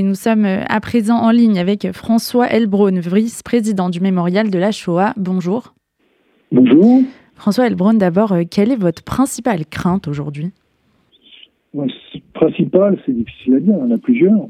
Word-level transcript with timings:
Et 0.00 0.02
nous 0.02 0.14
sommes 0.14 0.46
à 0.46 0.80
présent 0.80 1.16
en 1.16 1.30
ligne 1.30 1.58
avec 1.58 1.92
François 1.92 2.46
Elbron, 2.46 3.00
vice-président 3.00 3.90
du 3.90 4.00
mémorial 4.00 4.48
de 4.48 4.58
la 4.58 4.72
Shoah. 4.72 5.12
Bonjour. 5.18 5.74
Bonjour. 6.50 7.02
François 7.34 7.66
Elbron, 7.66 7.92
d'abord, 7.92 8.34
quelle 8.50 8.72
est 8.72 8.80
votre 8.80 9.04
principale 9.04 9.66
crainte 9.66 10.08
aujourd'hui? 10.08 10.52
Principale, 12.32 12.98
c'est 13.04 13.12
difficile 13.12 13.56
à 13.56 13.60
dire, 13.60 13.74
il 13.76 13.90
y 13.90 13.92
en 13.92 13.94
a 13.94 13.98
plusieurs. 13.98 14.48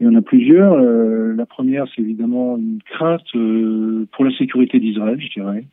Il 0.00 0.06
y 0.06 0.08
en 0.08 0.14
a 0.14 0.22
plusieurs. 0.22 0.72
Euh, 0.72 1.34
la 1.36 1.44
première, 1.44 1.84
c'est 1.94 2.00
évidemment 2.00 2.56
une 2.56 2.78
crainte 2.90 3.20
euh, 3.34 4.06
pour 4.12 4.24
la 4.24 4.34
sécurité 4.38 4.80
d'Israël, 4.80 5.20
je 5.20 5.28
dirais. 5.38 5.64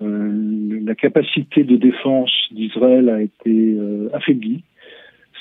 Euh, 0.00 0.80
la 0.84 0.94
capacité 0.94 1.64
de 1.64 1.74
défense 1.74 2.30
d'Israël 2.52 3.08
a 3.08 3.20
été 3.20 3.76
affaiblie. 4.12 4.62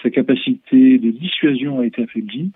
Sa 0.01 0.09
capacité 0.09 0.97
de 0.97 1.11
dissuasion 1.11 1.79
a 1.79 1.85
été 1.85 2.01
affaiblie. 2.01 2.51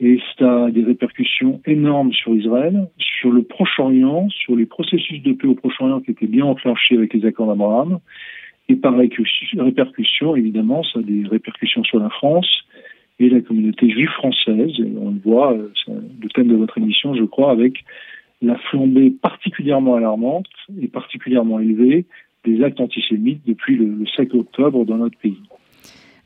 Et 0.00 0.20
ça 0.38 0.66
a 0.66 0.70
des 0.70 0.82
répercussions 0.82 1.60
énormes 1.66 2.12
sur 2.12 2.34
Israël, 2.34 2.88
sur 2.98 3.30
le 3.30 3.42
Proche-Orient, 3.42 4.28
sur 4.30 4.56
les 4.56 4.66
processus 4.66 5.22
de 5.22 5.32
paix 5.32 5.46
au 5.46 5.54
Proche-Orient 5.54 6.00
qui 6.00 6.10
étaient 6.10 6.26
bien 6.26 6.44
enclenchés 6.44 6.96
avec 6.96 7.14
les 7.14 7.24
accords 7.26 7.46
d'Abraham. 7.46 8.00
Et 8.68 8.76
par 8.76 8.96
répercussion, 8.96 10.36
évidemment, 10.36 10.82
ça 10.82 10.98
a 10.98 11.02
des 11.02 11.26
répercussions 11.28 11.84
sur 11.84 12.00
la 12.00 12.08
France, 12.08 12.64
et 13.18 13.28
la 13.28 13.40
communauté 13.40 13.90
juive 13.90 14.10
française. 14.10 14.72
Et 14.78 14.92
on 14.98 15.10
le 15.10 15.20
voit, 15.24 15.52
euh, 15.52 15.70
le 15.88 16.28
thème 16.30 16.48
de 16.48 16.56
votre 16.56 16.78
émission, 16.78 17.14
je 17.14 17.24
crois, 17.24 17.50
avec 17.50 17.84
la 18.42 18.56
flambée 18.56 19.10
particulièrement 19.10 19.96
alarmante 19.96 20.48
et 20.80 20.88
particulièrement 20.88 21.60
élevée 21.60 22.04
des 22.44 22.62
actes 22.62 22.80
antisémites 22.80 23.40
depuis 23.46 23.76
le, 23.76 24.04
7 24.16 24.34
octobre 24.34 24.84
dans 24.84 24.98
notre 24.98 25.18
pays. 25.18 25.38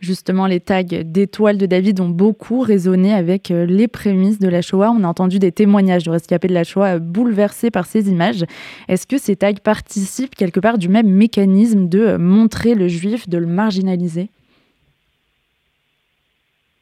Justement, 0.01 0.47
les 0.47 0.61
tags 0.61 0.84
d'étoiles 0.84 1.59
de 1.59 1.66
David 1.66 2.01
ont 2.01 2.09
beaucoup 2.09 2.61
résonné 2.61 3.12
avec 3.12 3.51
euh, 3.51 3.66
les 3.66 3.89
prémices 3.89 4.39
de 4.39 4.48
la 4.48 4.62
Shoah. 4.62 4.93
On 4.93 5.02
a 5.02 5.09
entendu 5.09 5.41
des 5.41 5.51
témoignages 5.51 6.05
de 6.05 6.11
rescapés 6.11 6.47
de 6.47 6.55
la 6.55 6.62
Shoah 6.62 6.97
euh, 6.97 6.98
bouleversés 7.01 7.73
par 7.73 7.86
ces 7.86 8.08
images. 8.08 8.45
Est-ce 8.86 9.08
que 9.08 9.19
ces 9.19 9.34
tags 9.34 9.53
participent 9.55 10.36
quelque 10.36 10.61
part 10.61 10.78
du 10.78 10.89
même 10.89 11.11
mécanisme 11.11 11.89
de 11.89 12.17
montrer 12.17 12.77
le 12.77 12.86
juif, 12.86 13.28
de 13.28 13.39
le 13.39 13.47
marginaliser? 13.47 14.28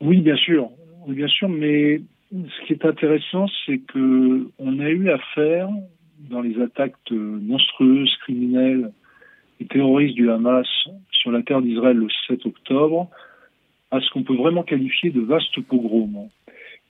Oui, 0.02 0.20
bien 0.20 0.36
sûr. 0.36 0.68
Bien 1.08 1.28
sûr, 1.28 1.48
mais 1.48 2.02
ce 2.32 2.66
qui 2.66 2.74
est 2.74 2.84
intéressant, 2.84 3.46
c'est 3.64 3.78
que 3.78 4.46
on 4.58 4.78
a 4.78 4.90
eu 4.90 5.08
affaire 5.08 5.70
dans 6.28 6.42
les 6.42 6.60
attaques 6.60 6.94
monstrueuses, 7.10 8.14
criminelles 8.22 8.90
et 9.60 9.64
terroristes 9.64 10.16
du 10.16 10.30
Hamas 10.30 10.66
sur 11.26 11.32
la 11.32 11.42
terre 11.42 11.60
d'Israël 11.60 11.96
le 11.96 12.06
7 12.28 12.46
octobre 12.46 13.08
à 13.90 14.00
ce 14.00 14.08
qu'on 14.10 14.22
peut 14.22 14.36
vraiment 14.36 14.62
qualifier 14.62 15.10
de 15.10 15.20
vastes 15.20 15.60
pogroms. 15.62 16.28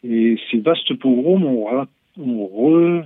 Et 0.04 0.36
ces 0.50 0.58
vastes 0.58 0.92
pogroms 0.92 1.42
ont, 1.46 3.02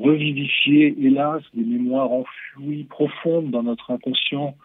revivifié, 0.00 0.96
hélas, 0.98 1.42
des 1.52 1.64
mémoires 1.64 2.10
enfouies 2.10 2.84
profondes 2.84 3.50
dans 3.50 3.62
notre 3.62 3.90
inconscient, 3.90 4.56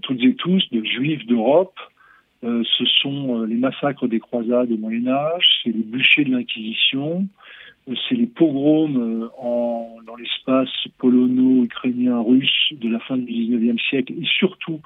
toutes 0.00 0.22
et 0.22 0.34
tous, 0.34 0.66
de 0.72 0.82
juifs 0.82 1.26
d'Europe, 1.26 1.78
euh, 2.42 2.62
ce 2.78 2.86
sont 3.02 3.42
euh, 3.42 3.46
les 3.46 3.56
massacres 3.56 4.08
des 4.08 4.18
croisades 4.18 4.72
au 4.72 4.78
Moyen 4.78 5.08
Âge, 5.08 5.44
c'est 5.62 5.72
les 5.72 5.82
bûchers 5.82 6.24
de 6.24 6.30
l'Inquisition, 6.30 7.18
euh, 7.18 7.26
c'est 8.08 8.14
les 8.14 8.26
pogroms 8.26 9.30
en, 9.38 9.96
dans 10.06 10.16
l'espace 10.16 10.70
polono-ukrainien 10.98 12.20
russe 12.20 12.72
de 12.72 12.88
la 12.88 13.00
fin 13.00 13.16
du 13.16 13.24
XIXe 13.26 13.82
siècle 13.88 14.12
et 14.12 14.24
surtout 14.24 14.80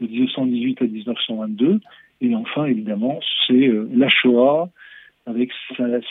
de 0.00 0.06
1918 0.06 0.82
à 0.82 0.84
1922. 0.86 1.80
Et 2.22 2.34
enfin, 2.34 2.66
évidemment, 2.66 3.20
c'est 3.46 3.70
la 3.92 4.08
Shoah 4.08 4.68
avec 5.26 5.50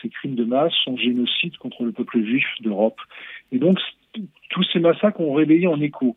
ses 0.02 0.09
crimes 0.09 0.35
de 0.35 0.45
masse, 0.45 0.73
son 0.83 0.97
génocide 0.97 1.57
contre 1.57 1.83
le 1.83 1.91
peuple 1.91 2.23
juif 2.23 2.45
d'Europe. 2.61 3.00
Et 3.52 3.57
donc, 3.57 3.80
tous 4.50 4.63
ces 4.72 4.80
massacres 4.80 5.19
ont 5.19 5.33
réveillé 5.33 5.67
en 5.67 5.80
écho. 5.81 6.16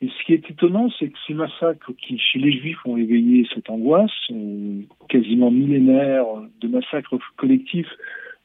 Et 0.00 0.08
ce 0.08 0.24
qui 0.24 0.32
est 0.32 0.50
étonnant, 0.50 0.90
c'est 0.98 1.08
que 1.08 1.18
ces 1.26 1.34
massacres 1.34 1.92
qui, 1.96 2.18
chez 2.18 2.38
les 2.38 2.52
Juifs, 2.52 2.84
ont 2.84 2.96
éveillé 2.96 3.46
cette 3.54 3.70
angoisse, 3.70 4.10
euh, 4.30 4.80
quasiment 5.08 5.50
millénaire 5.50 6.24
de 6.60 6.68
massacres 6.68 7.18
collectifs, 7.36 7.90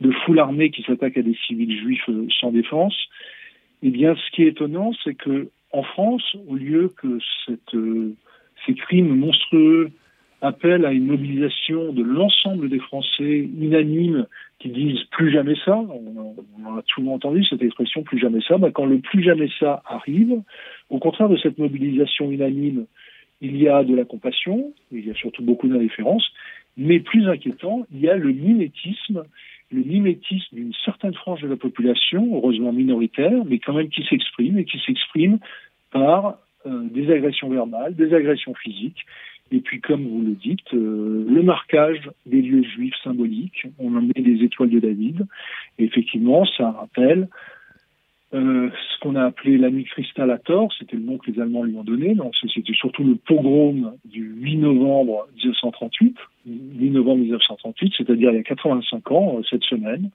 de 0.02 0.12
foules 0.12 0.40
armées 0.40 0.70
qui 0.70 0.84
s'attaquent 0.84 1.18
à 1.18 1.24
des 1.24 1.38
civils 1.48 1.80
juifs 1.80 2.10
euh, 2.10 2.28
sans 2.40 2.52
défense, 2.52 2.96
eh 3.84 3.90
bien, 3.90 4.16
ce 4.16 4.32
qui 4.32 4.44
est 4.44 4.48
étonnant, 4.48 4.92
c'est 5.04 5.16
que 5.16 5.50
en 5.72 5.84
France, 5.84 6.36
au 6.48 6.56
lieu 6.56 6.94
que 7.02 7.20
euh, 7.76 8.14
ces 8.66 8.74
crimes 8.74 9.16
monstrueux 9.16 9.92
appellent 10.42 10.86
à 10.86 10.92
une 10.92 11.06
mobilisation 11.06 11.92
de 11.94 12.04
l'ensemble 12.04 12.70
des 12.70 12.80
Français 12.80 13.50
unanimes 13.60 14.28
qui 14.60 14.70
disent 14.70 15.04
plus 15.12 15.32
jamais 15.32 15.56
ça, 15.66 15.78
on, 15.78 16.36
a 16.66 16.82
souvent 16.88 17.14
entendu 17.14 17.44
cette 17.46 17.62
expression 17.62 18.04
plus 18.04 18.20
jamais 18.20 18.42
ça, 18.48 18.58
ben, 18.58 18.72
quand 18.72 18.86
le 18.86 19.00
plus 19.00 19.24
jamais 19.24 19.50
ça 19.60 19.82
arrive, 19.86 20.42
au 20.90 21.00
contraire 21.00 21.30
de 21.30 21.38
cette 21.38 21.58
mobilisation 21.58 22.32
unanime, 22.32 22.86
il 23.42 23.58
y 23.58 23.68
a 23.68 23.84
de 23.84 23.96
la 23.96 24.06
compassion, 24.06 24.74
il 24.92 25.08
y 25.08 25.12
a 25.12 25.16
surtout 25.16 25.44
beaucoup 25.44 25.68
d'indifférence, 25.68 26.28
mais 26.76 27.00
plus 27.00 27.28
inquiétant, 27.28 27.86
il 27.92 28.02
y 28.02 28.10
a 28.10 28.16
le 28.16 28.32
mimétisme, 28.32 29.24
le 29.72 29.84
mimétisme 29.84 30.56
d'une 30.56 30.74
certaine 30.86 31.14
frange 31.14 31.42
de 31.42 31.48
la 31.48 31.58
population, 31.58 32.36
heureusement 32.36 32.72
minoritaire, 32.72 33.44
mais 33.46 33.60
quand 33.60 33.74
même 33.74 33.90
qui 33.90 34.04
s'exprime 34.04 34.58
et 34.58 34.66
qui 34.66 34.80
s'exprime 34.86 35.40
par 35.92 36.38
euh, 36.66 36.84
des 36.90 37.12
agressions 37.12 37.50
verbales, 37.50 37.96
des 37.96 38.14
agressions 38.14 38.54
physiques, 38.54 39.06
et 39.52 39.62
puis, 39.62 39.80
comme 39.80 40.06
vous 40.06 40.22
le 40.22 40.34
dites, 40.34 40.74
euh, 40.74 41.26
le 41.28 41.42
marquage 41.42 42.10
des 42.26 42.42
lieux 42.42 42.64
juifs 42.64 42.96
symboliques, 43.04 43.66
on 43.80 43.96
en 43.96 44.02
met 44.02 44.22
des 44.22 44.44
étoiles 44.44 44.70
de 44.70 44.80
David. 44.80 45.26
Et 45.80 45.86
effectivement, 45.86 46.46
ça 46.46 46.72
rappelle 46.72 47.30
euh, 48.34 48.70
ce 48.98 49.04
qu'on 49.04 49.16
a 49.16 49.26
appelé 49.26 49.58
la 49.58 49.70
nuit 49.70 49.84
cristal 49.84 50.32
à 50.32 50.38
tort, 50.38 50.72
c'était 50.78 50.96
le 50.96 51.04
nom 51.04 51.18
que 51.18 51.30
les 51.30 51.40
Allemands 51.40 51.64
lui 51.64 51.76
ont 51.76 51.84
donné. 51.84 52.16
Donc, 52.16 52.34
c'était 52.36 52.74
surtout 52.74 53.04
le 53.04 53.16
pogrom 53.16 53.94
du 54.06 54.24
8 54.24 54.58
novembre 54.58 55.28
1938, 55.36 56.16
8 56.48 56.90
novembre 56.90 57.22
1938, 57.22 57.94
c'est-à-dire 57.98 58.32
il 58.32 58.38
y 58.38 58.40
a 58.40 58.44
85 58.44 59.12
ans, 59.12 59.38
euh, 59.38 59.42
cette 59.50 59.64
semaine. 59.64 60.10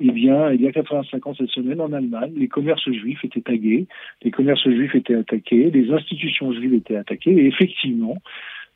Eh 0.00 0.10
bien, 0.10 0.52
il 0.52 0.62
y 0.62 0.66
a 0.66 0.72
85 0.72 1.26
ans 1.26 1.34
cette 1.34 1.50
semaine, 1.50 1.80
en 1.80 1.92
Allemagne, 1.92 2.32
les 2.36 2.48
commerces 2.48 2.90
juifs 2.90 3.24
étaient 3.24 3.42
tagués, 3.42 3.86
les 4.22 4.30
commerces 4.30 4.68
juifs 4.68 4.94
étaient 4.94 5.14
attaqués, 5.14 5.70
les 5.70 5.90
institutions 5.92 6.52
juives 6.52 6.74
étaient 6.74 6.96
attaquées, 6.96 7.32
et 7.32 7.46
effectivement, 7.46 8.16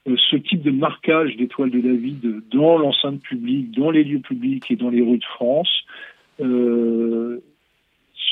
euh, 0.08 0.16
ce 0.30 0.36
type 0.36 0.62
de 0.62 0.70
marquage 0.70 1.36
d'étoiles 1.36 1.70
de 1.70 1.80
David 1.80 2.42
dans 2.50 2.76
l'enceinte 2.76 3.20
publique, 3.22 3.72
dans 3.72 3.90
les 3.90 4.04
lieux 4.04 4.20
publics 4.20 4.70
et 4.70 4.76
dans 4.76 4.90
les 4.90 5.00
rues 5.00 5.18
de 5.18 5.24
France 5.24 5.84
euh, 6.40 7.40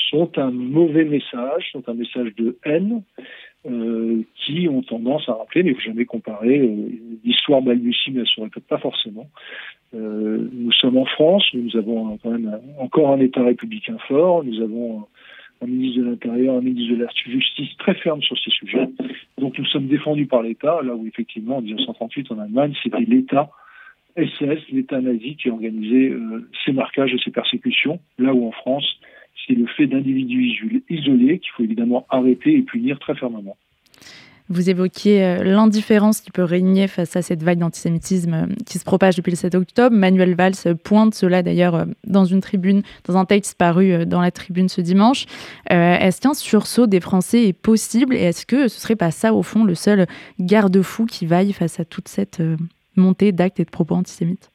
sont 0.09 0.37
un 0.37 0.51
mauvais 0.51 1.05
message, 1.05 1.71
sont 1.71 1.87
un 1.87 1.93
message 1.93 2.33
de 2.35 2.57
haine 2.65 3.03
euh, 3.65 4.21
qui 4.35 4.67
ont 4.69 4.81
tendance 4.81 5.27
à 5.29 5.33
rappeler, 5.33 5.63
mais 5.63 5.71
il 5.71 5.73
ne 5.73 5.79
faut 5.79 5.87
jamais 5.87 6.05
comparer, 6.05 6.59
euh, 6.59 6.89
l'histoire 7.23 7.61
elle 7.67 7.83
ne 7.83 8.25
se 8.25 8.41
répète 8.41 8.65
pas 8.65 8.77
forcément. 8.77 9.27
Euh, 9.93 10.49
nous 10.51 10.71
sommes 10.73 10.97
en 10.97 11.05
France, 11.05 11.45
nous 11.53 11.75
avons 11.75 12.17
quand 12.17 12.31
même 12.31 12.59
encore 12.77 13.11
un 13.11 13.19
État 13.19 13.43
républicain 13.43 13.97
fort, 14.07 14.43
nous 14.43 14.61
avons 14.61 15.07
un 15.61 15.65
ministre 15.65 16.01
de 16.01 16.09
l'Intérieur, 16.09 16.55
un 16.55 16.61
ministre 16.61 16.95
de 16.95 17.03
la 17.03 17.09
Justice 17.25 17.75
très 17.77 17.95
ferme 17.95 18.21
sur 18.21 18.37
ces 18.37 18.51
sujets. 18.51 18.87
Donc 19.37 19.57
nous 19.57 19.65
sommes 19.65 19.87
défendus 19.87 20.27
par 20.27 20.43
l'État, 20.43 20.81
là 20.83 20.93
où 20.93 21.07
effectivement 21.07 21.57
en 21.57 21.61
1938 21.61 22.31
en 22.31 22.39
Allemagne, 22.39 22.73
c'était 22.83 23.05
l'État 23.05 23.49
SS, 24.17 24.69
l'État 24.71 24.99
nazi 24.99 25.35
qui 25.35 25.49
organisait 25.49 26.09
euh, 26.09 26.49
ces 26.65 26.71
marquages 26.71 27.13
et 27.13 27.19
ces 27.23 27.31
persécutions, 27.31 27.99
là 28.17 28.33
où 28.33 28.47
en 28.47 28.51
France, 28.51 28.99
c'est 29.45 29.53
le 29.53 29.67
fait 29.67 29.87
d'individus 29.87 30.83
isolés 30.89 31.39
qu'il 31.39 31.51
faut 31.55 31.63
évidemment 31.63 32.05
arrêter 32.09 32.55
et 32.55 32.61
punir 32.61 32.99
très 32.99 33.15
fermement. 33.15 33.57
Vous 34.49 34.69
évoquiez 34.69 35.25
euh, 35.25 35.43
l'indifférence 35.43 36.21
qui 36.21 36.31
peut 36.31 36.43
régner 36.43 36.87
face 36.87 37.17
à 37.17 37.21
cette 37.21 37.43
vague 37.43 37.59
d'antisémitisme 37.59 38.33
euh, 38.33 38.45
qui 38.65 38.79
se 38.79 38.85
propage 38.85 39.17
depuis 39.17 39.31
le 39.31 39.35
7 39.35 39.55
octobre. 39.55 39.93
Manuel 39.93 40.35
Valls 40.35 40.75
pointe 40.85 41.13
cela 41.13 41.43
d'ailleurs 41.43 41.75
euh, 41.75 41.85
dans 42.05 42.23
une 42.23 42.39
tribune, 42.39 42.81
dans 43.05 43.17
un 43.17 43.25
texte 43.25 43.57
paru 43.57 44.05
dans 44.05 44.21
la 44.21 44.31
tribune 44.31 44.69
ce 44.69 44.79
dimanche. 44.79 45.25
est-ce 45.69 46.21
qu'un 46.21 46.33
sursaut 46.33 46.87
des 46.87 47.01
Français 47.01 47.47
est 47.47 47.53
possible 47.53 48.15
et 48.15 48.21
est-ce 48.21 48.45
que 48.45 48.69
ce 48.69 48.79
serait 48.79 48.95
pas 48.95 49.11
ça 49.11 49.33
au 49.33 49.43
fond 49.43 49.65
le 49.65 49.75
seul 49.75 50.05
garde-fou 50.39 51.05
qui 51.05 51.25
vaille 51.25 51.51
face 51.51 51.79
à 51.79 51.85
toute 51.85 52.07
cette 52.07 52.41
montée 52.95 53.31
d'actes 53.31 53.59
et 53.59 53.65
de 53.65 53.69
propos 53.69 53.95
antisémites? 53.95 54.49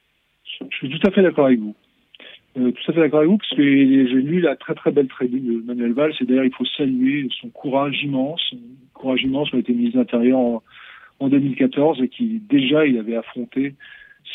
Je 0.59 0.75
suis 0.75 0.89
tout 0.89 1.07
à 1.07 1.11
fait 1.11 1.21
d'accord 1.21 1.45
avec 1.45 1.59
vous. 1.59 1.75
Tout 2.53 2.91
à 2.91 2.93
fait 2.93 2.99
d'accord 2.99 3.19
avec 3.19 3.31
vous, 3.31 3.37
parce 3.37 3.49
que 3.51 3.63
j'ai 3.63 4.21
lu 4.21 4.39
la 4.39 4.55
très 4.55 4.75
très 4.75 4.91
belle 4.91 5.07
tribune 5.07 5.61
de 5.61 5.65
Manuel 5.65 5.93
Valls, 5.93 6.13
et 6.19 6.25
d'ailleurs 6.25 6.45
il 6.45 6.53
faut 6.53 6.65
saluer 6.65 7.27
son 7.41 7.49
courage 7.49 8.03
immense, 8.03 8.53
courage 8.93 9.23
immense 9.23 9.49
qui 9.49 9.55
a 9.55 9.59
été 9.59 9.73
ministre 9.73 9.97
de 9.97 10.01
l'Intérieur 10.01 10.39
en, 10.39 10.63
2014 11.21 12.01
et 12.01 12.09
qui 12.09 12.41
déjà 12.49 12.85
il 12.85 12.97
avait 12.97 13.15
affronté 13.15 13.75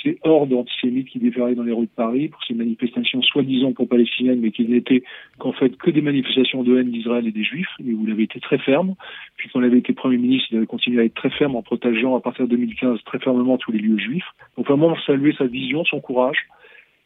ces 0.02 0.18
hordes 0.22 0.54
antisémites 0.54 1.08
qui 1.08 1.18
déferlaient 1.18 1.54
dans 1.54 1.62
les 1.62 1.72
rues 1.72 1.86
de 1.86 1.90
Paris 1.94 2.28
pour 2.28 2.42
ces 2.44 2.54
manifestations 2.54 3.20
soi-disant 3.20 3.72
pour 3.72 3.88
palestiniennes, 3.88 4.40
mais 4.40 4.50
qui 4.50 4.66
n'étaient 4.66 5.02
qu'en 5.38 5.52
fait 5.52 5.76
que 5.76 5.90
des 5.90 6.00
manifestations 6.00 6.62
de 6.62 6.78
haine 6.78 6.90
d'Israël 6.90 7.26
et 7.26 7.32
des 7.32 7.44
Juifs, 7.44 7.68
et 7.80 7.92
où 7.92 8.04
il 8.06 8.12
avait 8.12 8.24
été 8.24 8.40
très 8.40 8.58
ferme. 8.58 8.94
Puis 9.36 9.50
quand 9.52 9.60
il 9.60 9.66
avait 9.66 9.78
été 9.78 9.92
Premier 9.92 10.16
ministre, 10.16 10.48
il 10.50 10.58
avait 10.58 10.66
continué 10.66 11.02
à 11.02 11.04
être 11.04 11.14
très 11.14 11.30
ferme 11.30 11.56
en 11.56 11.62
protégeant 11.62 12.16
à 12.16 12.20
partir 12.20 12.46
de 12.46 12.50
2015 12.50 13.00
très 13.04 13.18
fermement 13.18 13.58
tous 13.58 13.72
les 13.72 13.80
lieux 13.80 13.98
juifs. 13.98 14.28
Donc 14.56 14.66
vraiment 14.66 14.96
saluer 15.06 15.34
sa 15.36 15.44
vision, 15.44 15.84
son 15.84 16.00
courage. 16.00 16.38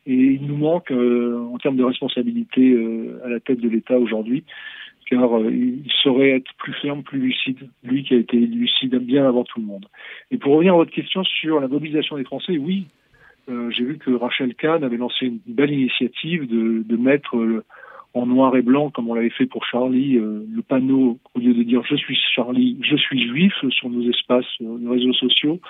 Et 0.07 0.15
il 0.15 0.47
nous 0.47 0.57
manque 0.57 0.91
en 0.91 1.59
termes 1.59 1.77
de 1.77 1.85
responsabilité 1.85 2.77
à 3.25 3.29
la 3.29 3.39
tête 3.41 3.61
de 3.61 3.69
l'État 3.69 3.99
aujourd'hui 3.99 4.45
car 5.13 5.37
euh, 5.37 5.51
il 5.51 5.91
saurait 6.03 6.31
être 6.31 6.51
plus 6.59 6.73
ferme, 6.73 7.03
plus 7.03 7.19
lucide, 7.19 7.69
lui 7.85 8.03
qui 8.03 8.15
a 8.15 8.17
été 8.17 8.39
lucide 8.39 8.97
bien 8.97 9.27
avant 9.27 9.45
tout 9.45 9.61
le 9.61 9.67
monde. 9.67 9.87
Et 10.31 10.39
pour 10.39 10.55
revenir 10.55 10.73
à 10.73 10.77
votre 10.77 10.91
question 10.91 11.23
sur 11.23 11.61
la 11.61 11.69
mobilisation 11.69 12.17
des 12.17 12.25
Français, 12.25 12.57
oui, 12.57 12.87
euh, 13.51 13.71
j'ai 13.71 13.85
vu 13.85 13.99
que 13.99 14.11
Rachel 14.11 14.55
Kahn 14.55 14.83
avait 14.83 14.97
lancé 14.97 15.27
une 15.27 15.41
belle 15.47 15.71
initiative 15.71 16.49
de, 16.49 16.97
mettre 16.97 17.37
euh, 17.37 17.63
en 18.15 18.25
noir 18.25 18.57
et 18.57 18.63
blanc, 18.63 18.91
comme 18.91 19.11
on 19.11 19.15
l'avait 19.15 19.29
fait 19.29 19.45
pour 19.45 19.67
Charlie, 19.67 20.15
le 20.15 20.63
panneau, 20.63 21.19
au 21.35 21.39
lieu 21.39 21.53
de 21.53 21.63
dire 21.63 21.83
je 21.89 21.97
suis 21.97 22.17
Charlie, 22.35 22.79
je 22.83 22.97
suis 22.97 23.27
juif 23.27 23.55
sur 23.71 23.91
nos 23.91 24.09
espaces, 24.09 24.47
nos 24.61 24.91
réseaux 24.91 25.15
sociaux, 25.15 25.61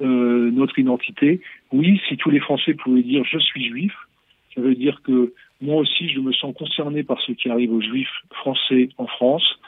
notre 0.00 0.78
identité. 0.78 1.40
Oui, 1.72 2.00
si 2.08 2.16
tous 2.16 2.30
les 2.30 2.40
Français 2.40 2.74
pouvaient 2.74 3.02
dire 3.02 3.24
je 3.24 3.38
suis 3.38 3.68
juif, 3.68 3.94
ça 4.54 4.60
veut 4.60 4.74
dire 4.74 5.00
que 5.02 5.32
moi 5.60 5.76
aussi, 5.76 6.08
je 6.08 6.20
me 6.20 6.32
sens 6.32 6.54
concerné 6.54 7.02
par 7.02 7.20
ce 7.22 7.32
qui 7.32 7.48
arrive 7.48 7.72
aux 7.72 7.80
juifs 7.80 8.22
français 8.30 8.90
en 8.98 9.06
France. 9.06 9.58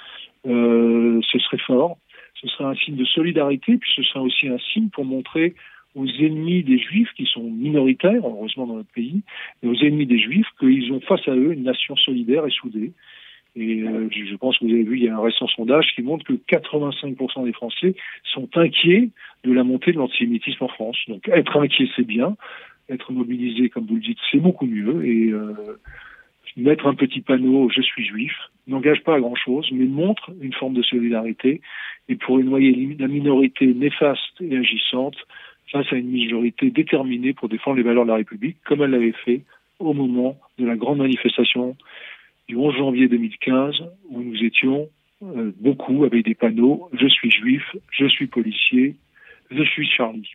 Euh, 0.47 1.21
ce 1.33 1.39
serait 1.39 1.59
fort. 1.59 1.99
Ce 2.41 2.49
serait 2.49 2.65
un 2.65 2.75
signe 2.75 2.97
de 2.97 3.05
solidarité, 3.05 3.79
puis 3.79 3.91
ce 3.95 4.03
serait 4.03 4.21
aussi 4.21 4.49
un 4.49 4.59
signe 4.73 4.89
pour 4.91 5.05
montrer 5.05 5.55
aux 5.95 6.07
ennemis 6.07 6.63
des 6.63 6.79
juifs, 6.79 7.09
qui 7.17 7.25
sont 7.25 7.43
minoritaires, 7.43 8.21
heureusement 8.23 8.67
dans 8.67 8.77
notre 8.77 8.93
pays, 8.93 9.23
et 9.63 9.67
aux 9.67 9.75
ennemis 9.77 10.05
des 10.05 10.19
juifs, 10.19 10.47
qu'ils 10.61 10.93
ont 10.93 11.01
face 11.01 11.27
à 11.27 11.35
eux 11.35 11.53
une 11.53 11.63
nation 11.63 11.97
solidaire 11.97 12.47
et 12.47 12.51
soudée. 12.51 12.93
Et 13.57 13.83
euh, 13.83 14.09
je 14.11 14.37
pense 14.37 14.59
que 14.59 14.67
vous 14.67 14.71
avez 14.71 14.83
vu, 14.83 14.99
il 14.99 15.05
y 15.05 15.09
a 15.09 15.17
un 15.17 15.23
récent 15.23 15.47
sondage 15.49 15.93
qui 15.95 16.03
montre 16.03 16.25
que 16.25 16.35
85% 16.35 17.45
des 17.45 17.53
Français 17.53 17.95
sont 18.25 18.49
inquiets 18.55 19.09
de 19.45 19.53
la 19.53 19.65
montée 19.65 19.93
de 19.93 19.99
l'antisémitisme 19.99 20.65
en 20.65 20.69
France. 20.69 20.99
Donc 21.09 21.29
être 21.29 21.57
inquiet, 21.57 21.89
c'est 21.97 22.07
bien 22.07 22.37
être 22.89 23.13
mobilisé, 23.13 23.69
comme 23.69 23.87
vous 23.87 23.97
le 23.97 24.01
dites, 24.01 24.19
c'est 24.31 24.39
beaucoup 24.39 24.67
mieux. 24.67 25.05
Et 25.05 25.31
euh, 25.31 25.55
mettre 26.57 26.87
un 26.87 26.95
petit 26.95 27.21
panneau 27.21 27.69
Je 27.71 27.83
suis 27.83 28.05
juif 28.05 28.33
n'engage 28.67 29.03
pas 29.05 29.15
à 29.15 29.21
grand-chose, 29.21 29.69
mais 29.73 29.85
montre 29.85 30.33
une 30.41 30.53
forme 30.53 30.75
de 30.75 30.83
solidarité. 30.83 31.61
Et 32.09 32.17
pour 32.17 32.39
noyer 32.39 32.97
la 32.99 33.07
minorité 33.07 33.67
néfaste 33.67 34.41
et 34.41 34.57
agissante 34.57 35.17
face 35.71 35.87
à 35.93 35.97
une 35.97 36.11
majorité 36.11 36.71
déterminée 36.71 37.33
pour 37.33 37.49
défendre 37.49 37.77
les 37.77 37.85
valeurs 37.85 38.05
de 38.05 38.11
la 38.11 38.17
République, 38.17 38.57
comme 38.65 38.83
elle 38.83 38.91
l'avait 38.91 39.15
fait 39.25 39.43
au 39.79 39.93
moment 39.93 40.37
de 40.59 40.67
la 40.67 40.75
grande 40.75 40.99
manifestation 40.99 41.77
du 42.49 42.57
11 42.57 42.77
janvier 42.77 43.09
2015, 43.09 43.75
où 44.11 44.23
nous 44.23 44.43
étions 44.45 44.89
euh, 45.23 45.53
beaucoup 45.61 46.05
avec 46.05 46.25
des 46.25 46.35
panneaux 46.35 46.89
Je 46.93 47.07
suis 47.09 47.31
juif, 47.31 47.63
je 47.91 48.07
suis 48.07 48.27
policier, 48.27 48.95
je 49.51 49.63
suis 49.63 49.87
Charlie. 49.87 50.31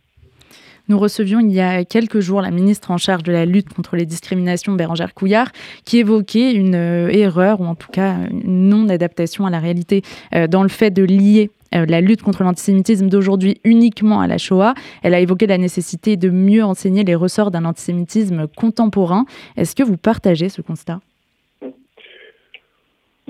Nous 0.89 0.97
recevions 0.97 1.39
il 1.39 1.51
y 1.51 1.61
a 1.61 1.85
quelques 1.85 2.19
jours 2.19 2.41
la 2.41 2.51
ministre 2.51 2.91
en 2.91 2.97
charge 2.97 3.23
de 3.23 3.31
la 3.31 3.45
lutte 3.45 3.69
contre 3.69 3.95
les 3.95 4.05
discriminations, 4.05 4.73
Bérangère 4.73 5.13
Couillard, 5.13 5.51
qui 5.85 5.99
évoquait 5.99 6.53
une 6.53 6.75
euh, 6.75 7.07
erreur, 7.09 7.61
ou 7.61 7.65
en 7.65 7.75
tout 7.75 7.91
cas 7.91 8.17
une 8.29 8.67
non-adaptation 8.67 9.45
à 9.45 9.49
la 9.49 9.59
réalité, 9.59 10.01
euh, 10.33 10.47
dans 10.47 10.63
le 10.63 10.69
fait 10.69 10.91
de 10.91 11.03
lier 11.03 11.51
la 11.73 12.01
lutte 12.01 12.21
contre 12.21 12.43
l'antisémitisme 12.43 13.07
d'aujourd'hui 13.07 13.61
uniquement 13.63 14.19
à 14.19 14.27
la 14.27 14.37
Shoah. 14.37 14.73
Elle 15.03 15.13
a 15.13 15.21
évoqué 15.21 15.47
la 15.47 15.57
nécessité 15.57 16.17
de 16.17 16.29
mieux 16.29 16.65
enseigner 16.65 17.05
les 17.05 17.15
ressorts 17.15 17.49
d'un 17.49 17.63
antisémitisme 17.63 18.47
contemporain. 18.57 19.25
Est-ce 19.55 19.73
que 19.73 19.83
vous 19.83 19.95
partagez 19.95 20.49
ce 20.49 20.61
constat? 20.61 20.99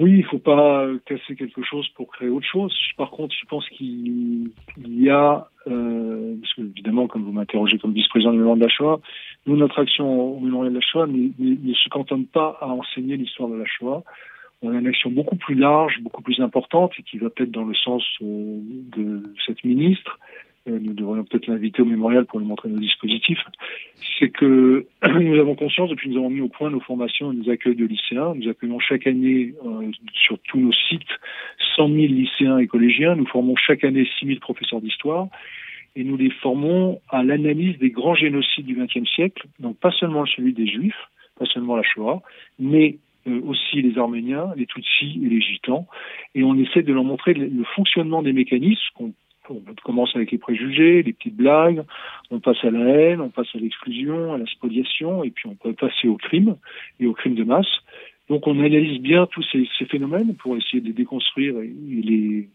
Oui, 0.01 0.13
il 0.13 0.21
ne 0.21 0.24
faut 0.24 0.39
pas 0.39 0.88
casser 1.06 1.36
quelque 1.36 1.62
chose 1.62 1.88
pour 1.89 2.12
créer 2.12 2.30
autre 2.30 2.48
chose. 2.48 2.75
Par 2.98 3.12
contre, 3.12 3.36
je 3.39 3.45
pense 3.45 3.68
qu'il 3.69 4.50
y 4.77 5.09
a, 5.09 5.48
euh, 5.68 6.36
parce 6.42 6.53
que 6.56 6.62
évidemment, 6.62 7.07
comme 7.07 7.24
vous 7.24 7.31
m'interrogez 7.31 7.77
comme 7.77 7.94
vice-président 7.94 8.31
du 8.31 8.39
Mémorial 8.39 8.59
de 8.59 8.65
la 8.65 8.71
Shoah, 8.71 9.00
nous, 9.45 9.56
notre 9.56 9.80
action 9.80 10.38
au 10.38 10.39
Mémorial 10.39 10.74
de 10.74 10.80
la 10.80 10.86
Shoah 10.86 11.06
ne, 11.06 11.74
se 11.74 11.89
cantonne 11.89 12.25
pas 12.25 12.57
à 12.62 12.68
enseigner 12.68 13.15
l'histoire 13.15 13.50
de 13.50 13.57
la 13.57 13.65
Shoah. 13.65 14.03
On 14.63 14.71
a 14.71 14.80
une 14.80 14.88
action 14.88 15.12
beaucoup 15.12 15.36
plus 15.36 15.56
large, 15.56 16.00
beaucoup 16.01 16.24
plus 16.24 16.39
importante, 16.39 16.94
et 16.97 17.04
qui 17.04 17.19
va 17.19 17.30
peut-être 17.30 17.51
dans 17.51 17.65
le 17.65 17.75
sens 17.75 18.04
euh, 18.24 18.59
de 18.97 19.21
cette 19.45 19.63
ministre, 19.63 20.18
euh, 20.19 20.50
nous 20.67 20.93
devrions 20.93 21.23
peut-être 21.23 21.47
l'inviter 21.47 21.81
au 21.81 21.85
mémorial 21.85 22.25
pour 22.25 22.39
lui 22.39 22.45
montrer 22.45 22.69
nos 22.69 22.79
dispositifs, 22.79 23.43
c'est 24.19 24.29
que 24.29 24.85
nous 25.19 25.39
avons 25.39 25.55
conscience, 25.55 25.89
depuis 25.89 26.09
que 26.09 26.13
nous 26.13 26.19
avons 26.19 26.29
mis 26.29 26.41
au 26.41 26.49
point 26.49 26.69
nos 26.69 26.79
formations 26.79 27.31
et 27.31 27.35
nos 27.35 27.49
accueils 27.49 27.75
de 27.75 27.85
lycéens, 27.85 28.33
nous 28.35 28.47
accueillons 28.47 28.79
chaque 28.79 29.07
année 29.07 29.53
euh, 29.65 29.91
sur 30.13 30.37
tous 30.39 30.59
nos 30.59 30.73
sites 30.73 31.01
100 31.75 31.87
000 31.87 31.97
lycéens 32.13 32.57
et 32.59 32.67
collégiens, 32.67 33.15
nous 33.15 33.25
formons 33.25 33.55
chaque 33.55 33.83
année 33.83 34.07
6 34.19 34.27
000 34.27 34.39
professeurs 34.39 34.81
d'histoire, 34.81 35.27
et 35.95 36.03
nous 36.03 36.17
les 36.17 36.29
formons 36.29 37.01
à 37.09 37.23
l'analyse 37.23 37.77
des 37.79 37.89
grands 37.89 38.15
génocides 38.15 38.65
du 38.65 38.75
XXe 38.75 39.09
siècle, 39.09 39.47
donc 39.59 39.77
pas 39.77 39.91
seulement 39.91 40.25
celui 40.25 40.53
des 40.53 40.67
Juifs, 40.67 41.09
pas 41.37 41.45
seulement 41.45 41.75
la 41.75 41.83
Shoah, 41.83 42.21
mais 42.59 42.97
euh, 43.27 43.41
aussi 43.45 43.81
les 43.81 43.97
Arméniens, 43.97 44.51
les 44.55 44.67
Tutsis 44.67 45.19
et 45.23 45.29
les 45.29 45.41
Gitans, 45.41 45.87
et 46.35 46.43
on 46.43 46.55
essaie 46.55 46.83
de 46.83 46.93
leur 46.93 47.03
montrer 47.03 47.33
le, 47.33 47.47
le 47.47 47.63
fonctionnement 47.75 48.21
des 48.21 48.33
mécanismes 48.33 48.81
qu'on 48.95 49.13
on 49.49 49.61
commence 49.83 50.15
avec 50.15 50.31
les 50.31 50.38
préjugés, 50.38 51.03
les 51.03 51.13
petites 51.13 51.35
blagues, 51.35 51.83
on 52.29 52.39
passe 52.39 52.63
à 52.63 52.71
la 52.71 52.79
haine, 52.79 53.21
on 53.21 53.29
passe 53.29 53.47
à 53.55 53.57
l'exclusion, 53.57 54.33
à 54.33 54.38
la 54.38 54.45
spoliation, 54.45 55.23
et 55.23 55.31
puis 55.31 55.47
on 55.47 55.55
peut 55.55 55.73
passer 55.73 56.07
au 56.07 56.17
crime 56.17 56.55
et 56.99 57.07
au 57.07 57.13
crime 57.13 57.35
de 57.35 57.43
masse. 57.43 57.81
Donc 58.29 58.47
on 58.47 58.59
analyse 58.59 59.01
bien 59.01 59.25
tous 59.25 59.45
ces, 59.51 59.67
phénomènes 59.85 60.35
pour 60.35 60.55
essayer 60.55 60.79
de 60.79 60.88
les 60.88 60.93
déconstruire 60.93 61.55
et, 61.59 62.47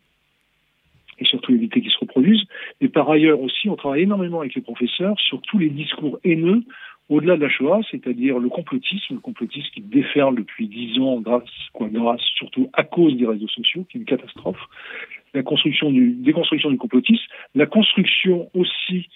surtout 1.22 1.52
éviter 1.52 1.80
qu'ils 1.80 1.90
se 1.90 1.98
reproduisent. 1.98 2.46
Et 2.80 2.88
par 2.88 3.10
ailleurs 3.10 3.40
aussi, 3.40 3.68
on 3.68 3.76
travaille 3.76 4.02
énormément 4.02 4.40
avec 4.40 4.54
les 4.54 4.62
professeurs 4.62 5.18
sur 5.18 5.40
tous 5.42 5.58
les 5.58 5.70
discours 5.70 6.18
haineux 6.24 6.62
au-delà 7.08 7.36
de 7.36 7.42
la 7.42 7.48
Shoah, 7.48 7.80
c'est-à-dire 7.90 8.38
le 8.38 8.48
complotisme, 8.48 9.14
le 9.14 9.20
complotisme 9.20 9.70
qui 9.72 9.80
déferle 9.80 10.34
depuis 10.34 10.66
dix 10.66 10.98
ans 10.98 11.20
grâce, 11.20 11.44
quoi, 11.72 11.88
grâce 11.88 12.22
surtout 12.36 12.68
à 12.72 12.82
cause 12.82 13.16
des 13.16 13.26
réseaux 13.26 13.48
sociaux, 13.48 13.86
qui 13.88 13.98
est 13.98 14.00
une 14.00 14.06
catastrophe, 14.06 14.60
la 15.34 15.42
construction 15.42 15.90
du, 15.90 16.12
déconstruction 16.12 16.70
du 16.70 16.78
complotisme, 16.78 17.24
la 17.54 17.66
construction 17.66 18.50
aussi 18.54 19.08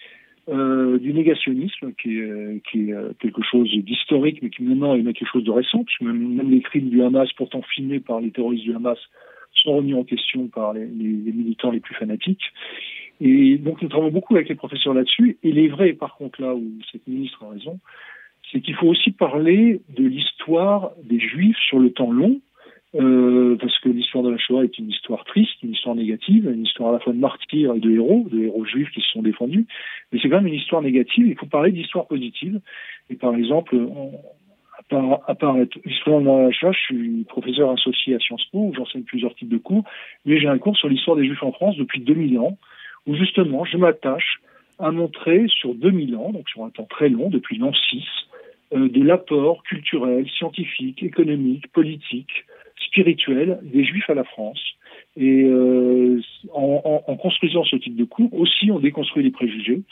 euh, 0.49 0.99
du 0.99 1.12
négationnisme, 1.12 1.93
qui 1.93 2.19
est, 2.19 2.61
est 2.75 2.93
euh, 2.93 3.12
quelque 3.21 3.43
chose 3.43 3.71
d'historique, 3.71 4.41
mais 4.43 4.51
qui 4.51 4.62
maintenant 4.62 4.95
est 4.95 5.03
quelque 5.12 5.31
chose 5.31 5.45
de 5.45 5.51
récent, 5.51 5.85
puisque 5.85 6.03
même, 6.03 6.51
les 6.51 6.61
crimes 6.61 6.89
du 6.89 7.03
Hamas, 7.03 7.31
pourtant 7.35 7.62
filmés 7.62 8.01
par 8.01 8.21
les 8.21 8.31
terroristes 8.31 8.65
du 8.65 8.75
Hamas, 8.75 8.99
sont 9.55 9.77
remis 9.77 9.95
en 9.95 10.05
question 10.05 10.49
par 10.49 10.73
les, 10.73 10.87
les, 10.87 11.33
militants 11.33 11.71
les 11.71 11.81
plus 11.81 11.95
fanatiques. 11.95 12.53
Et 13.21 13.59
donc 13.59 13.83
nous 13.83 13.89
travaillons 13.89 14.12
beaucoup 14.12 14.35
avec 14.35 14.49
les 14.49 14.55
professeurs 14.55 14.95
là-dessus. 14.95 15.37
Et 15.43 15.51
il 15.51 15.59
est 15.59 15.69
vrai, 15.69 15.93
par 15.93 16.17
contre, 16.17 16.41
là 16.41 16.55
où 16.55 16.65
cette 16.91 17.07
ministre 17.07 17.45
a 17.45 17.51
raison, 17.51 17.79
c'est 18.51 18.61
qu'il 18.61 18.75
faut 18.75 18.87
aussi 18.87 19.11
parler 19.11 19.83
de 19.91 20.05
l'histoire 20.05 20.93
des 21.05 21.21
Juifs 21.21 21.59
sur 21.69 21.79
le 21.79 21.93
temps 21.93 22.11
long, 22.11 22.40
euh, 22.97 23.56
parce 23.61 23.78
que 23.78 23.88
l'histoire 23.88 24.25
de 24.25 24.30
la 24.30 24.38
Shoah 24.38 24.64
est 24.64 24.78
une 24.78 24.90
histoire 24.90 25.25
triste, 25.25 25.62
une 25.62 25.73
histoire 25.73 25.94
négative, 25.94 26.50
une 26.52 26.64
histoire 26.64 26.90
à 26.90 26.92
la 26.94 26.99
fois 26.99 27.12
de 27.12 27.18
martyrs 27.18 27.75
et 27.75 27.80
de 27.80 27.90
héros, 27.90 28.26
de 28.30 28.42
héros 28.42 28.64
juifs 28.64 28.90
qui 28.90 29.00
se 29.00 29.11
sont 29.11 29.23
défendus, 29.23 29.66
mais 30.11 30.18
c'est 30.20 30.28
quand 30.28 30.37
même 30.37 30.49
une 30.49 30.59
histoire 30.59 30.82
négative, 30.82 31.28
il 31.28 31.37
faut 31.37 31.47
parler 31.47 31.70
d'histoire 31.70 32.06
positive. 32.06 32.61
Et 33.09 33.14
par 33.14 33.35
exemple, 33.35 33.76
à 34.76 34.82
part, 34.82 35.20
à 35.28 35.35
part 35.37 35.56
être 35.59 35.78
historien 35.87 36.20
de 36.20 36.47
la 36.47 36.50
Shoah, 36.50 36.73
je 36.73 36.78
suis 36.78 37.25
professeur 37.28 37.70
associé 37.70 38.16
à 38.16 38.18
Sciences 38.18 38.47
Po, 38.47 38.59
où 38.59 38.75
j'enseigne 38.75 39.02
plusieurs 39.02 39.35
types 39.37 39.49
de 39.49 39.59
cours, 39.59 39.85
mais 40.25 40.40
j'ai 40.40 40.49
un 40.49 40.59
cours 40.59 40.76
sur 40.76 40.88
l'histoire 40.88 41.16
des 41.16 41.26
juifs 41.26 41.42
en 41.44 41.52
France 41.52 41.76
depuis 41.76 42.00
2000 42.00 42.38
ans, 42.38 42.59
où 43.06 43.14
justement 43.14 43.64
je 43.64 43.76
m'attache 43.76 44.40
à 44.80 44.90
montrer 44.90 45.47
sur 45.49 45.75
2000 45.75 46.16
ans, 46.16 46.32
donc 46.32 46.49
sur 46.49 46.64
un 46.64 46.70
temps 46.70 46.88
très 46.90 47.09
long, 47.09 47.28
depuis 47.28 47.59
l'an 47.59 47.73
6, 47.73 48.02
euh, 48.73 48.88
de 48.88 49.02
l'apport 49.02 49.62
culturel, 49.62 50.28
scientifique, 50.30 51.02
économique, 51.02 51.70
spirituel 52.80 53.58
des 53.62 53.84
Juifs 53.84 54.08
à 54.08 54.14
la 54.14 54.25
France. 54.25 54.60
Et 55.16 55.44
euh, 55.44 56.20
en, 56.52 57.02
en, 57.06 57.16
construisant 57.16 57.64
ce 57.64 57.76
type 57.76 57.96
de 57.96 58.04
cours, 58.04 58.32
aussi 58.32 58.70
on 58.70 58.78
déconstruit 58.78 59.25
les 59.25 59.30
préjugés, 59.30 59.82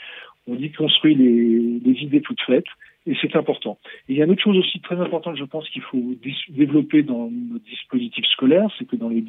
on 0.46 0.54
déconstruit 0.54 1.14
les, 1.14 1.80
les 1.84 2.02
idées 2.02 2.20
toutes 2.20 2.40
faites, 2.42 2.66
et 3.08 3.16
c'est 3.22 3.34
important. 3.36 3.78
Et 4.08 4.12
il 4.12 4.18
y 4.18 4.22
a 4.22 4.26
une 4.26 4.32
autre 4.32 4.42
chose 4.42 4.58
aussi 4.58 4.80
très 4.80 4.96
importante, 4.96 5.36
je 5.36 5.44
pense, 5.44 5.68
qu'il 5.70 5.82
faut 5.82 6.14
développer 6.50 7.02
dans 7.02 7.30
notre 7.30 7.64
dispositif 7.64 8.24
scolaire, 8.26 8.68
c'est 8.78 8.86
que 8.86 8.96
dans 8.96 9.08
les, 9.08 9.24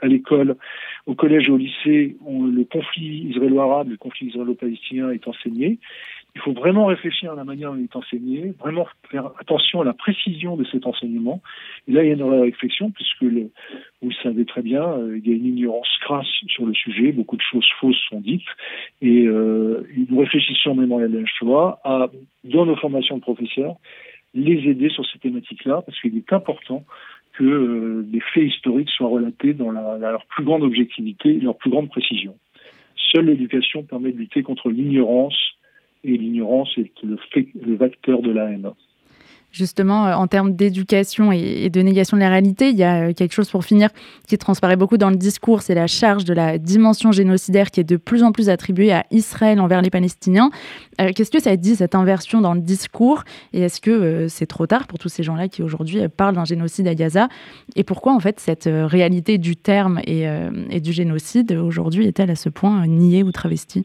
à 0.00 0.06
l'école, 0.06 0.56
au 1.06 1.14
collège 1.14 1.48
et 1.48 1.52
au 1.52 1.56
lycée, 1.56 2.16
le 2.26 2.64
conflit 2.64 3.28
israélo-arabe, 3.30 3.90
le 3.90 3.96
conflit 3.96 4.26
israélo-palestinien 4.26 5.10
est 5.10 5.26
enseigné. 5.28 5.78
Il 6.36 6.40
faut 6.40 6.52
vraiment 6.52 6.86
réfléchir 6.86 7.32
à 7.32 7.36
la 7.36 7.44
manière 7.44 7.70
dont 7.70 7.78
il 7.78 7.84
est 7.84 7.96
enseigné, 7.96 8.54
vraiment 8.58 8.88
faire 9.08 9.30
attention 9.38 9.82
à 9.82 9.84
la 9.84 9.92
précision 9.92 10.56
de 10.56 10.64
cet 10.64 10.84
enseignement. 10.84 11.40
Et 11.86 11.92
là, 11.92 12.02
il 12.02 12.08
y 12.08 12.10
a 12.10 12.14
une 12.14 12.22
réflexion, 12.22 12.90
puisque 12.90 13.22
le, 13.22 13.50
vous 14.02 14.08
le 14.08 14.14
savez 14.22 14.44
très 14.44 14.62
bien, 14.62 14.82
euh, 14.82 15.18
il 15.18 15.28
y 15.28 15.32
a 15.32 15.36
une 15.36 15.46
ignorance 15.46 15.88
crasse 16.00 16.26
sur 16.48 16.66
le 16.66 16.74
sujet, 16.74 17.12
beaucoup 17.12 17.36
de 17.36 17.42
choses 17.42 17.66
fausses 17.80 18.00
sont 18.10 18.20
dites, 18.20 18.42
et 19.00 19.26
euh, 19.26 19.86
nous 20.08 20.18
réfléchissons 20.18 20.74
même 20.74 20.92
à 20.92 21.06
la 21.06 21.24
Shoah 21.26 21.80
à, 21.84 22.08
dans 22.42 22.66
nos 22.66 22.76
formations 22.76 23.16
de 23.16 23.22
professeurs, 23.22 23.76
les 24.34 24.68
aider 24.68 24.88
sur 24.88 25.06
ces 25.06 25.20
thématiques-là, 25.20 25.82
parce 25.86 26.00
qu'il 26.00 26.16
est 26.16 26.32
important 26.32 26.84
que 27.34 27.44
euh, 27.44 28.06
les 28.10 28.20
faits 28.20 28.44
historiques 28.44 28.90
soient 28.90 29.08
relatés 29.08 29.54
dans 29.54 29.70
la, 29.70 29.98
leur 29.98 30.26
plus 30.26 30.44
grande 30.44 30.64
objectivité 30.64 31.30
et 31.30 31.40
leur 31.40 31.56
plus 31.56 31.70
grande 31.70 31.88
précision. 31.88 32.36
Seule 32.96 33.26
l'éducation 33.26 33.84
permet 33.84 34.12
de 34.12 34.18
lutter 34.18 34.42
contre 34.42 34.70
l'ignorance 34.70 35.53
et 36.04 36.16
l'ignorance 36.16 36.68
est 36.76 36.92
le, 37.02 37.16
le 37.66 37.76
vecteur 37.76 38.22
de 38.22 38.30
la 38.30 38.50
haine. 38.50 38.70
Justement, 39.54 40.08
euh, 40.08 40.14
en 40.14 40.26
termes 40.26 40.56
d'éducation 40.56 41.30
et 41.30 41.70
de 41.70 41.80
négation 41.80 42.16
de 42.16 42.22
la 42.22 42.28
réalité, 42.28 42.70
il 42.70 42.76
y 42.76 42.82
a 42.82 43.04
euh, 43.04 43.12
quelque 43.12 43.32
chose 43.32 43.48
pour 43.48 43.64
finir 43.64 43.88
qui 44.26 44.36
transparaît 44.36 44.74
beaucoup 44.74 44.98
dans 44.98 45.10
le 45.10 45.16
discours, 45.16 45.62
c'est 45.62 45.76
la 45.76 45.86
charge 45.86 46.24
de 46.24 46.34
la 46.34 46.58
dimension 46.58 47.12
génocidaire 47.12 47.70
qui 47.70 47.78
est 47.78 47.84
de 47.84 47.96
plus 47.96 48.24
en 48.24 48.32
plus 48.32 48.48
attribuée 48.48 48.90
à 48.90 49.06
Israël 49.12 49.60
envers 49.60 49.80
les 49.80 49.90
Palestiniens. 49.90 50.50
Euh, 51.00 51.10
qu'est-ce 51.14 51.30
que 51.30 51.40
ça 51.40 51.56
dit, 51.56 51.76
cette 51.76 51.94
inversion 51.94 52.40
dans 52.40 52.54
le 52.54 52.62
discours? 52.62 53.22
Et 53.52 53.60
est-ce 53.60 53.80
que 53.80 54.26
c'est 54.26 54.46
trop 54.46 54.66
tard 54.66 54.88
pour 54.88 54.98
tous 54.98 55.08
ces 55.08 55.22
gens-là 55.22 55.46
qui 55.46 55.62
aujourd'hui 55.62 56.00
parlent 56.08 56.34
d'un 56.34 56.44
génocide 56.44 56.88
à 56.88 56.96
Gaza? 56.96 57.28
Et 57.76 57.84
pourquoi, 57.84 58.12
en 58.12 58.18
fait, 58.18 58.40
cette 58.40 58.68
réalité 58.68 59.38
du 59.38 59.54
terme 59.54 60.00
et 60.04 60.80
du 60.80 60.92
génocide 60.92 61.52
aujourd'hui 61.52 62.06
est-elle 62.06 62.30
à 62.30 62.36
ce 62.36 62.48
point 62.48 62.86
niée 62.88 63.22
ou 63.22 63.30
travestie? 63.30 63.84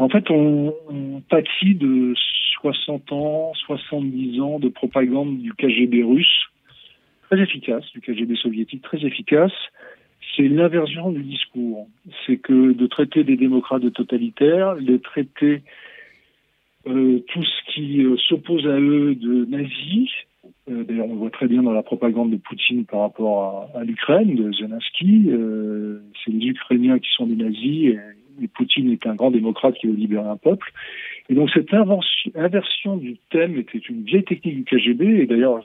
En 0.00 0.08
fait, 0.08 0.30
on, 0.30 0.74
on 0.88 1.20
pâtit 1.20 1.74
de 1.74 2.14
60 2.62 3.12
ans, 3.12 3.52
70 3.66 4.40
ans 4.40 4.58
de 4.58 4.68
propagande 4.68 5.38
du 5.38 5.52
KGB 5.52 6.02
russe, 6.02 6.46
très 7.28 7.38
efficace, 7.42 7.84
du 7.92 8.00
KGB 8.00 8.34
soviétique, 8.36 8.80
très 8.80 9.04
efficace. 9.04 9.52
C'est 10.34 10.48
l'inversion 10.48 11.10
du 11.10 11.22
discours. 11.22 11.86
C'est 12.24 12.38
que 12.38 12.72
de 12.72 12.86
traiter 12.86 13.24
des 13.24 13.36
démocrates 13.36 13.82
de 13.82 13.90
totalitaires, 13.90 14.76
de 14.76 14.96
traiter 14.96 15.62
euh, 16.86 17.18
tout 17.28 17.44
ce 17.44 17.72
qui 17.74 18.02
euh, 18.02 18.16
s'oppose 18.26 18.66
à 18.66 18.80
eux 18.80 19.14
de 19.14 19.44
nazis. 19.44 20.08
Euh, 20.70 20.82
d'ailleurs, 20.84 21.10
on 21.10 21.16
voit 21.16 21.30
très 21.30 21.46
bien 21.46 21.62
dans 21.62 21.72
la 21.72 21.82
propagande 21.82 22.30
de 22.30 22.36
Poutine 22.36 22.86
par 22.86 23.00
rapport 23.00 23.68
à, 23.74 23.84
l'Ukraine, 23.84 24.34
de 24.34 24.50
Zelensky. 24.50 25.30
c'est 26.24 26.32
les 26.32 26.46
Ukrainiens 26.46 26.98
qui 26.98 27.10
sont 27.14 27.26
des 27.26 27.36
nazis 27.36 27.88
et 27.88 27.98
Poutine 28.48 28.90
est 28.90 29.06
un 29.06 29.14
grand 29.14 29.30
démocrate 29.30 29.74
qui 29.76 29.86
veut 29.86 29.94
libérer 29.94 30.28
un 30.28 30.36
peuple. 30.36 30.72
Et 31.30 31.34
donc 31.34 31.48
cette 31.50 31.72
inversion 31.72 32.96
du 32.96 33.16
thème 33.30 33.56
était 33.56 33.78
une 33.78 34.02
vieille 34.02 34.24
technique 34.24 34.56
du 34.56 34.64
KGB, 34.64 35.22
et 35.22 35.26
d'ailleurs, 35.26 35.62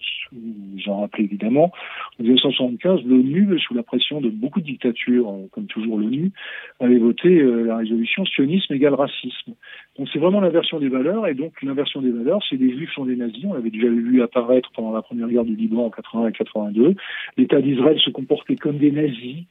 j'en 0.77 1.01
rappelle 1.01 1.25
évidemment, 1.25 1.71
en 2.19 2.23
1975, 2.23 3.01
l'ONU, 3.03 3.59
sous 3.59 3.73
la 3.73 3.81
pression 3.81 4.21
de 4.21 4.29
beaucoup 4.29 4.61
de 4.61 4.65
dictatures, 4.65 5.27
euh, 5.27 5.47
comme 5.51 5.65
toujours 5.65 5.97
l'ONU, 5.97 6.31
avait 6.79 6.99
voté 6.99 7.29
euh, 7.29 7.63
la 7.63 7.77
résolution 7.77 8.25
sionisme 8.25 8.75
égale 8.75 8.93
racisme. 8.93 9.53
Donc 9.97 10.07
c'est 10.13 10.19
vraiment 10.19 10.39
l'inversion 10.39 10.79
des 10.79 10.89
valeurs, 10.89 11.25
et 11.25 11.33
donc 11.33 11.59
l'inversion 11.63 11.99
des 11.99 12.11
valeurs, 12.11 12.43
c'est 12.47 12.57
des 12.57 12.71
juifs 12.71 12.93
sont 12.93 13.05
des 13.05 13.15
nazis, 13.15 13.45
on 13.45 13.55
l'avait 13.55 13.71
déjà 13.71 13.87
vu 13.87 14.21
apparaître 14.21 14.69
pendant 14.75 14.91
la 14.91 15.01
première 15.01 15.29
guerre 15.29 15.45
du 15.45 15.55
Liban 15.55 15.85
en 15.85 15.89
81 15.89 16.27
et 16.27 16.31
82. 16.31 16.95
L'État 17.37 17.59
d'Israël 17.59 17.99
se 17.99 18.11
comportait 18.11 18.55
comme 18.55 18.77
des 18.77 18.91
nazis. 18.91 19.45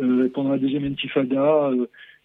Euh, 0.00 0.30
pendant 0.32 0.50
la 0.50 0.58
deuxième 0.58 0.84
intifada, 0.84 1.72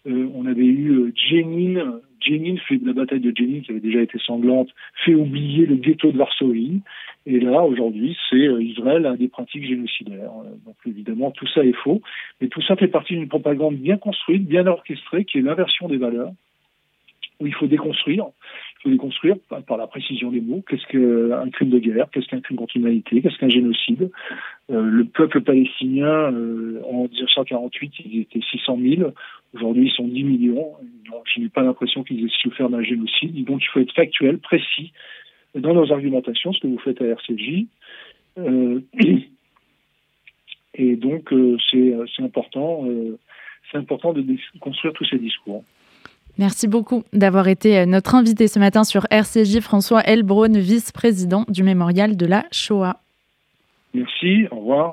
on 0.06 0.46
avait 0.46 0.64
eu 0.64 0.90
euh, 0.90 1.12
Jenin, 1.14 2.00
Jenin 2.20 2.56
fait 2.68 2.78
la 2.84 2.92
bataille 2.92 3.20
de 3.20 3.32
Jenin 3.34 3.60
qui 3.60 3.70
avait 3.70 3.80
déjà 3.80 4.02
été 4.02 4.18
sanglante, 4.18 4.68
fait 5.04 5.14
oublier 5.14 5.66
le 5.66 5.76
ghetto 5.76 6.12
de 6.12 6.18
Varsovie. 6.18 6.80
Et 7.26 7.40
là, 7.40 7.62
aujourd'hui, 7.62 8.16
c'est 8.28 8.46
euh, 8.46 8.62
Israël 8.62 9.06
a 9.06 9.16
des 9.16 9.28
pratiques 9.28 9.66
génocidaires. 9.66 10.30
Donc 10.66 10.76
évidemment, 10.86 11.30
tout 11.30 11.46
ça 11.46 11.64
est 11.64 11.72
faux, 11.72 12.02
mais 12.40 12.48
tout 12.48 12.62
ça 12.62 12.76
fait 12.76 12.88
partie 12.88 13.14
d'une 13.14 13.28
propagande 13.28 13.76
bien 13.76 13.96
construite, 13.96 14.46
bien 14.46 14.66
orchestrée, 14.66 15.24
qui 15.24 15.38
est 15.38 15.42
l'inversion 15.42 15.88
des 15.88 15.96
valeurs, 15.96 16.32
où 17.40 17.46
il 17.46 17.54
faut 17.54 17.66
déconstruire 17.66 18.26
les 18.90 18.96
construire 18.96 19.36
par, 19.48 19.76
la 19.76 19.86
précision 19.86 20.30
des 20.30 20.40
mots. 20.40 20.62
Qu'est-ce 20.68 20.86
qu'un 20.86 21.50
crime 21.50 21.70
de 21.70 21.78
guerre? 21.78 22.08
Qu'est-ce 22.12 22.26
qu'un 22.26 22.40
crime 22.40 22.56
contre 22.56 22.76
l'humanité? 22.76 23.22
Qu'est-ce 23.22 23.38
qu'un 23.38 23.48
génocide? 23.48 24.10
Euh, 24.70 24.82
Le 24.82 25.04
peuple 25.04 25.40
palestinien, 25.40 26.32
euh, 26.32 26.80
en 26.84 27.04
1948, 27.04 27.92
ils 28.04 28.20
étaient 28.20 28.40
600 28.40 28.78
000. 28.80 29.12
Aujourd'hui, 29.54 29.86
ils 29.86 29.92
sont 29.92 30.06
10 30.06 30.24
millions. 30.24 30.72
Je 31.34 31.40
n'ai 31.40 31.48
pas 31.48 31.62
l'impression 31.62 32.04
qu'ils 32.04 32.24
aient 32.24 32.32
souffert 32.42 32.68
d'un 32.68 32.82
génocide. 32.82 33.44
Donc, 33.44 33.62
il 33.62 33.68
faut 33.68 33.80
être 33.80 33.94
factuel, 33.94 34.38
précis 34.38 34.92
dans 35.54 35.72
nos 35.72 35.92
argumentations, 35.92 36.52
ce 36.52 36.60
que 36.60 36.66
vous 36.66 36.78
faites 36.78 37.00
à 37.00 37.06
RCJ. 37.06 37.66
Euh, 38.38 38.80
et 40.74 40.96
donc, 40.96 41.32
c'est 41.70 42.22
important, 42.22 42.86
c'est 43.70 43.78
important 43.78 44.12
de 44.12 44.24
construire 44.60 44.92
tous 44.94 45.04
ces 45.04 45.18
discours. 45.18 45.62
Merci 46.38 46.66
beaucoup 46.66 47.04
d'avoir 47.12 47.46
été 47.46 47.78
euh, 47.78 47.86
notre 47.86 48.14
invité 48.14 48.48
ce 48.48 48.58
matin 48.58 48.82
sur 48.82 49.06
RCJ, 49.10 49.60
François 49.60 50.02
Elbron, 50.02 50.52
vice-président 50.52 51.44
du 51.48 51.62
mémorial 51.62 52.16
de 52.16 52.26
la 52.26 52.44
Shoah. 52.50 52.96
Merci, 53.94 54.46
au 54.50 54.56
revoir. 54.56 54.82